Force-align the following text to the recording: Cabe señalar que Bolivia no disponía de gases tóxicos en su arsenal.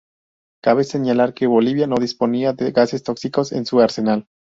Cabe 0.63 0.83
señalar 0.83 1.35
que 1.35 1.45
Bolivia 1.45 1.85
no 1.85 1.97
disponía 1.97 2.53
de 2.53 2.71
gases 2.71 3.03
tóxicos 3.03 3.51
en 3.51 3.67
su 3.67 3.81
arsenal. 3.81 4.25